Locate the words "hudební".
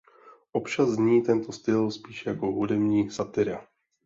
2.47-3.09